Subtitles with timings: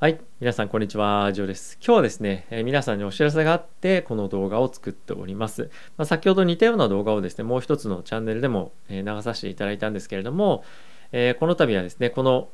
[0.00, 1.76] はい、皆さんこんにちは、ジョーです。
[1.84, 5.70] 今日はですね、えー皆さんにお知らせがあって、この動画を作っております。
[5.96, 10.62] まあ、先ほど似たような動画をですね、もう一つのチャンネルでも、流させていただいたんですけれども、
[11.10, 12.46] えーこの度はですね、この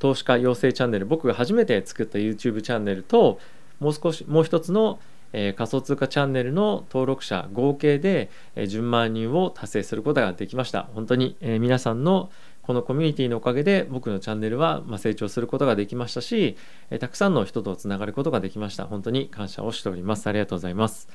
[0.00, 3.40] 投資家養成チャンネル、僕が初めて作った YouTube チャンネルと、
[3.80, 4.98] もう少し、もう一つの、
[5.32, 10.90] え仮想通貨チャンネルの登録者合計で、え10万人を達成することができました。
[10.94, 12.30] 本当に、え皆さんの
[12.66, 16.56] このコミュニティのおかげで僕のチャンネルは成長することができましたし、
[16.98, 18.86] たくさんの人とつながることができました。
[18.86, 20.26] 本当に感謝をしております。
[20.26, 21.08] ありがとうございます。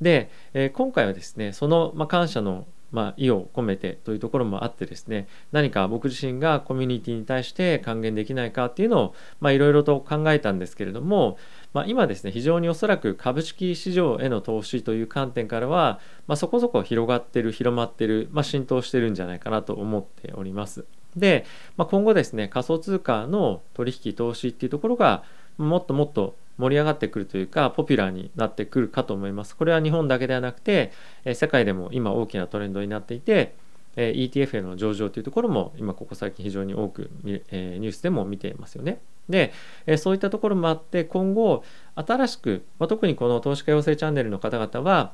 [0.00, 0.30] で、
[0.74, 11.38] 今回はですね、その、感謝の、まあ、意を込めてというところもあってですね、何か僕自身がコミュニティに対して還元できないかっていうのを、まあ、いろいろと考えたんですけれども、
[11.72, 20.84] まあ、今ですね、非常におそらく株式市場への投資という観点からは、まあ、そこそこ広がってる、広まってる、まあ、浸透してるんじゃないかなと思っております。
[21.16, 21.44] で、
[21.76, 25.24] まあ、今後ですね仮想通貨の取引投資っていうところが
[25.58, 30.92] もっともっと盛り上がってくるというかポピュラーになってくるかと思いますこれは日本だけではなくて
[31.24, 33.54] え世界でも今大きなトレンドになっていて
[33.96, 37.10] え ETF への上場というところも今ここ最近非常に多く
[37.50, 39.00] えニュースでも見ていますよね。
[39.28, 39.52] で、
[39.86, 41.62] えそういったところもあって今後
[41.94, 45.12] 新しく、ま、特にこの投資家養成チャンネルの方々は、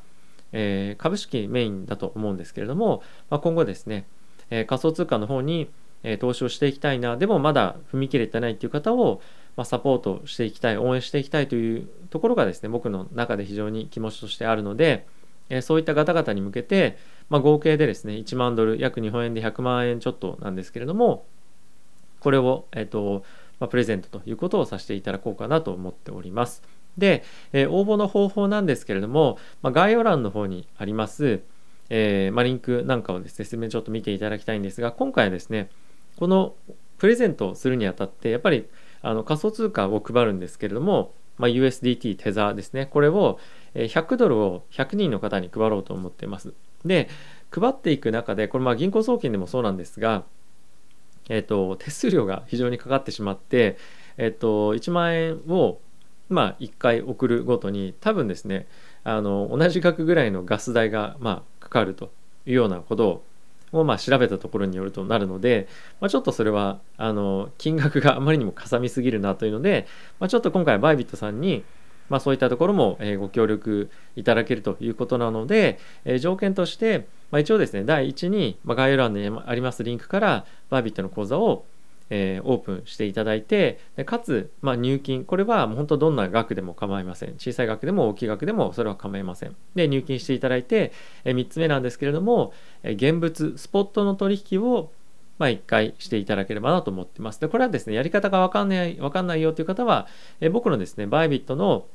[0.53, 4.07] え株式メインだと思うんですけれども、ま、今後ですね、
[4.51, 5.69] え仮想通貨の方に
[6.05, 9.21] え投資をしていきたいなでもまだ踏み切れてないっていう方を、
[9.59, 15.05] まあ、サポートしていきたい応援していきたいというところがですね僕の中で非常に気持ちとしてあるので、
[15.49, 16.97] えーそういった方々に向けて、
[17.29, 21.25] まあ、合計でですね1万ドル約日本円で100万円ちょっとなんですけれども
[22.21, 23.25] これを、えーと
[23.59, 26.63] まあ、プレゼントということをさせていただこうかなと思っております。
[26.97, 31.41] で、えー応募の方法なんですけれども、まあ、概要欄の方にあります、
[31.91, 35.69] えーまあ、リンクなんかをですね説明ちょっと見ていただきたいんですが今回はですね
[36.17, 36.55] この
[36.99, 38.69] プレゼントをするにあたってやっぱり
[39.03, 42.87] あの仮想通貨を配るんですけれども、まあ、USDT テザーですね。
[42.87, 43.39] これを
[43.75, 46.55] 100ドルを100人の方に配ろうと思っています。
[46.85, 47.09] で
[47.51, 50.25] 配っていく中でこれまあ銀行送金でもそうなんですが
[51.29, 53.77] えっ、と手数料が非常にかかってしまって
[54.17, 55.81] えっ、と1万円を
[56.29, 58.67] まあ1回送るごとに多分ですね
[59.05, 62.11] あの同じ額ぐらいのガス代がまあかかると
[62.47, 63.25] いうようなことを
[63.73, 65.69] をまあ調べたところによるとなるので、
[66.01, 69.87] まあ、ちょっとそれはあの金額があまりにもかさみすぎるなというので、
[70.21, 71.65] まあ、ちょっと今回バイビットさんに、
[72.09, 81.65] まあ、そういったところも、ご協力いただけるということなので、え条件として、まあ、一応ですね第1に、ま、概要欄にありますリンクからバイビットの講座を
[82.11, 90.93] えーオープンしていただいてでかつ、まあ、入金これはもう本当どんな額でも構いません小さい額でも大きい額でもそれは構いませんで入金していただいて、
[91.25, 92.53] え3つ目なんですけれども、
[92.83, 94.91] えー現物スポットの取引を
[95.39, 97.41] まあ、1回していただければなと思ってます。
[97.41, 100.09] で、これはですね、やり方がわかんない、わかんないよという方は、
[100.41, 101.87] えー僕のですね、バイビットの、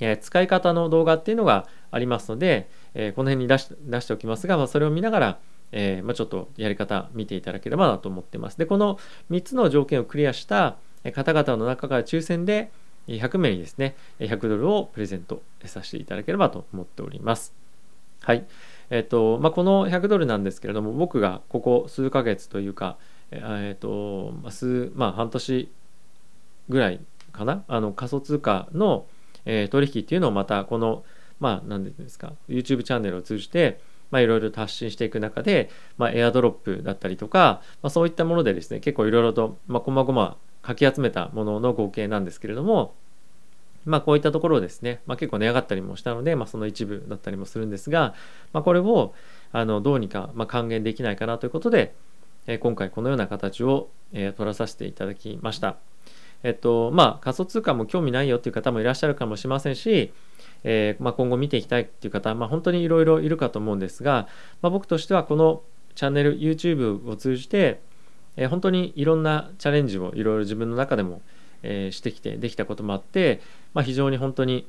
[0.00, 5.38] え使い方の動画っていうのがありますので、えーこの辺に出し出しておきますが、まあ、それを見ながら、
[5.72, 8.58] えーまあ、ちょっとやり方見ていただければなと思ってます。
[8.58, 8.98] で、この
[9.30, 10.76] 3つの条件をクリアした
[11.14, 12.70] 方々の中から抽選で
[13.08, 17.52] 100名にですね、100ドルをプレゼントさせていただければと思っております。
[18.20, 18.44] はい。
[18.90, 22.98] えっ、と、まあ、この100ドルなんですけれども、僕がここ数ヶ月というか、
[23.30, 25.70] えーえーと、まあ数、まあ、半年
[26.68, 27.00] ぐらい
[27.32, 29.06] かな、あの仮想通貨の、
[29.44, 31.04] えー取引っていうのをまたこの、
[31.40, 33.80] まあ、なんですか、YouTube チャンネルを通じて、
[34.12, 42.94] まあ、いろいろ発信していく中で、まあ、エアドロップだったりとか、まあ、そういったものでですね、結構いろいろと、まあ、細々かき集めたものの合計なんですけれども、
[43.84, 48.14] まあ、こういったところですね、まあ、結構値上がったりもしたので、まあ、その一部だったりもするんですが、
[48.52, 49.14] まあ、これを
[49.50, 51.94] あのどうにか、まあ、還元できないかなということで、
[52.46, 55.76] え今回このような形を、え取らさせていただきました。
[56.42, 60.12] えっとまあ、仮想通貨も興味ないよっていう方もいらっしゃるかもしれませんし、
[60.64, 64.28] えーまあ、今後見ていきたいっていう方、まあ、本当にいろいろいるかと思うんですが、
[64.60, 65.62] まあ、僕としてはこの
[65.94, 67.80] チャンネル YouTube を通じて、
[68.36, 71.20] えー本当にいろんなチャレンジをいろいろ自分の中でも、
[71.62, 73.40] えーしてきてできたこともあって、
[73.74, 74.66] まあ、非常に本当に、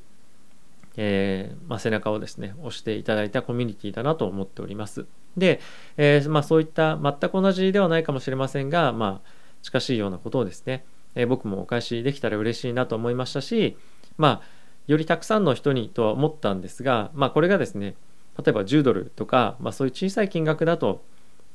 [0.96, 5.06] えーまあ、背中をですね押していただいたコミュニティだなと思っております。
[5.36, 5.60] で、
[5.96, 9.28] えーまあ、そういった全く同じではないかもしれませんが、まあ、
[9.62, 13.76] 近しいようなことをですね、えー僕もお返しできたら嬉しいなと思いましたし、
[14.16, 14.42] まあ、
[14.86, 17.94] よりたくさんの人にとは思ったんですが、まあ、これがですね
[18.38, 21.02] 例えば10ドルとか、まあ、そういう小さい金額だと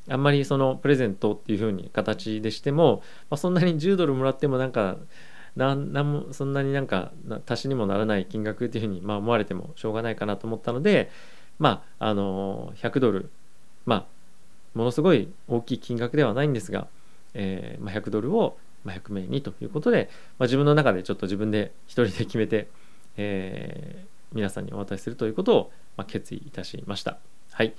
[0.10, 4.98] あんまりそのプレゼントっていう風に形でしても、まあ、そんなに10ドルもらってもなんか
[5.56, 7.12] なんなんもそんなになんか
[7.48, 11.12] 足しにもならない金額っていうふうにまあ思われてもしょうがないかなと思ったので
[11.58, 13.30] まああの100ドル
[13.86, 14.06] まあ
[14.78, 16.88] ものすごい大きい金額ではないんですが、
[17.34, 22.68] えーまあ、100ドルをまあ、100名にということで、まあ、自分の中でちょっと自分で一人で決めて、
[23.18, 27.18] えー、皆さんにお渡しするということを、まあ、決意いたしました。
[27.52, 27.74] はい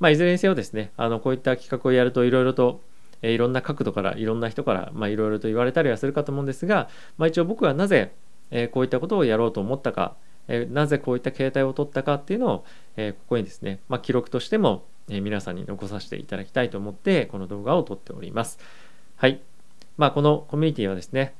[0.00, 2.80] まあ、いずれにせよですねあのこういった企画をやるといろいろと
[3.22, 8.12] えー、いろんな角度からいろんな人から、まあ、いろいろと言われたりはするかと思うんですが、まあ、一応僕はなぜ、
[8.50, 10.16] えー、こういったことをやろうと思ったか、
[10.48, 12.64] えー、なぜこういった形態を取ったかっていうのを、
[12.96, 18.58] えー、ここにですね、まあ、記録としても、えー、皆さんに残させていただきたいと思ってこの動画を撮っております。
[19.16, 19.40] はい。
[20.02, 21.32] まあ、このコミュニティはですね、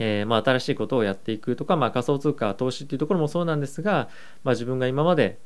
[0.00, 4.08] えー、まあ、新しいことをやっていくとか、まあ、仮想通貨投資っていうところもそうなんですが、
[4.42, 5.38] まあ、自分が今まで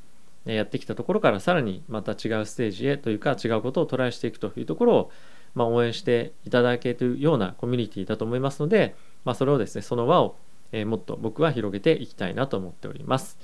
[0.47, 5.11] やってきたところからさらにまた違うステージへというか違うことをトライしていくというところを、
[5.55, 8.97] まあ、応援していただけるようなコミュニティだと思いますので、
[9.27, 10.37] まあ、それをですねその輪を、
[10.73, 13.37] え、もっと僕は広げていきたいなと思っております。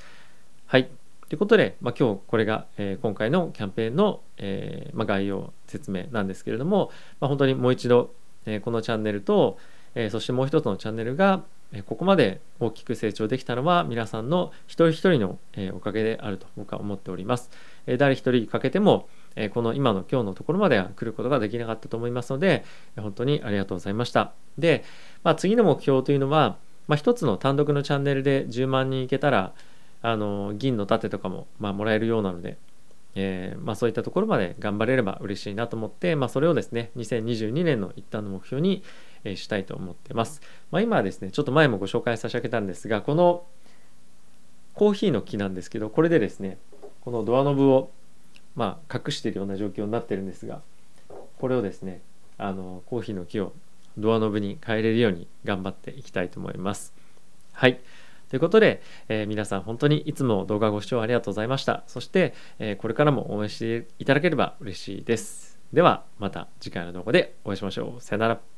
[0.65, 0.89] はい
[1.29, 6.91] ということで、まあ、今日これが、え、今回のキャンペーンの、えま、概要説明なんですけれども、
[7.21, 8.15] ま、本当にもう一度、
[8.47, 9.59] え、このチャンネルと、
[9.95, 11.43] え、そしてもう一つのチャンネルが、
[11.73, 17.51] え、ここまで大きく成長できたのは皆さんの一人一人の、え、おかげであると僕は思っております。
[17.87, 22.65] え、誰一人かけても、えこの今の今日のところまでは来ることができなかったと思いますので
[22.97, 24.85] 本当にありがとうございましたで、
[25.23, 29.53] まあ、次の目標というのは、まあ、一つの単独のチャンネルで10万人いけたら
[30.03, 32.59] あの銀の盾とかも、まあ、もらえるようなので、
[33.15, 38.83] えー、まあ、そういったところまで頑張れれば嬉しいなと思って、まあ、それをですね2022年の一旦の目標に、
[39.25, 40.41] えしたいと思ってます、
[40.73, 43.45] まあ、今はですねちょっと前もご紹介差し上げたんですがこの
[44.75, 46.59] コーヒーの木なんですけどこれでですね
[47.03, 47.93] このドアノブを
[48.55, 50.61] まあ、隠しているような状況になってるんですが
[51.39, 52.01] これをですね
[52.39, 53.53] あのコーヒーの木を
[53.99, 56.95] ドアノブに変えれるように頑張っていきたいと思います。
[57.53, 57.79] はい
[58.33, 61.85] ということで、えー、皆さん本当にいつも動画ご視聴ありがとうございました。
[61.87, 65.61] そして、えー、これからも応援していただければ嬉しいです。
[65.71, 68.01] ではまた次回の動画でお会いしましょう。
[68.01, 68.52] さよなら。